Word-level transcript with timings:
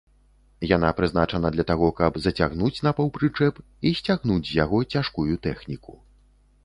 Яна 0.69 0.87
прызначана 0.99 1.51
для 1.55 1.65
таго, 1.71 1.89
каб 1.99 2.17
зацягнуць 2.23 2.83
на 2.87 2.95
паўпрычэп 3.01 3.55
і 3.91 3.95
сцягнуць 4.01 4.43
з 4.51 4.59
яго 4.63 4.83
цяжкую 4.95 5.31
тэхніку. 5.49 5.93